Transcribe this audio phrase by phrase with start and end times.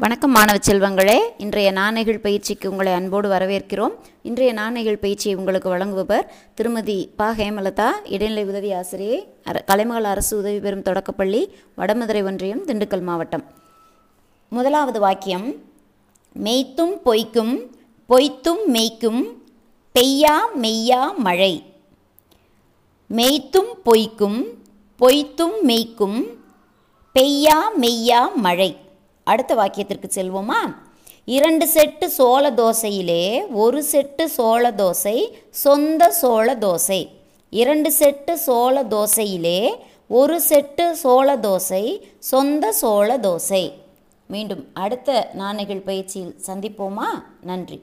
[0.00, 1.20] வணக்கம் மாணவ செல்வங்களே.
[1.38, 3.94] இன்றைய நாணயங்கள் பயிற்சிக்கு உங்களை அன்போடு வரவேற்கிறோம்.
[4.22, 7.32] இன்றைய நாணயங்கள் பயிற்சியை உங்களுக்கு வழங்குபவர் திருமதி ப.
[7.32, 13.44] ஹேமலதா இடைநிலை உதவி ஆசிரியை அர கலைமகள் அரசு உதவி பெறும் தொடக்கப்பள்ளி வடமதுரை ஒன்றியம் திண்டுக்கல் மாவட்டம்.
[14.48, 15.54] முதலாவது வாக்கியம்
[16.42, 17.70] மெய்த்தும் பொய்க்கும்
[18.08, 19.24] பொய்த்தும் மெய்க்கும்
[19.94, 21.62] பெய்யா மெய்யா மழை.
[23.08, 24.44] மெய்த்தும் பொய்க்கும்
[25.00, 26.26] பொய்த்தும் மெய்க்கும்
[27.14, 28.86] பெய்யா மெய்யா மழை.
[29.28, 30.60] அடுத்த வாக்கியத்திற்கு செல்வோமா?
[31.24, 35.16] இரண்டு செட்டு சோள தோசையிலே ஒரு செட்டு சோள தோசை
[35.64, 37.00] சொந்த சோள தோசை.
[37.50, 39.58] இரண்டு செட்டு சோள தோசையிலே
[40.08, 41.84] ஒரு செட்டு சோள தோசை
[42.18, 43.62] சொந்த சோள தோசை.
[44.26, 47.08] மீண்டும் அடுத்த நாணயங்கள் பயிற்சியில் சந்திப்போமா?
[47.40, 47.78] நன்றி.